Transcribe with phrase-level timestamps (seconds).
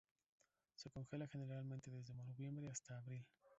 [0.73, 3.23] Se congela generalmente desde noviembre hasta abril.